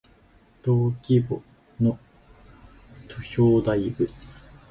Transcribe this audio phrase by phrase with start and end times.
[0.65, 1.43] 登記簿
[1.79, 1.99] の
[3.37, 4.09] 表題部